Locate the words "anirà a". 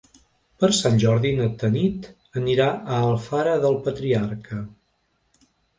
2.43-2.99